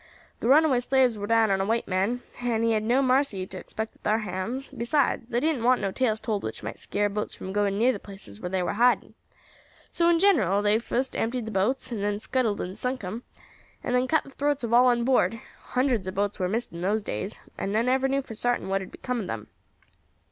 [0.39, 3.57] The runaway slaves war down on a white man, and he had no marcy to
[3.59, 7.35] expect at thar hands; besides, they didn't want no tales told which might scare boats
[7.35, 9.13] from going near the places where they war hiding.
[9.91, 13.21] So in general they fust emptied the boats, and then scuttled and sunk them,
[13.83, 15.39] and cut the throats of all on board.
[15.61, 18.81] Hundreds of boats war missed in those days, and none ever knew for sartin what
[18.81, 19.49] had become of them.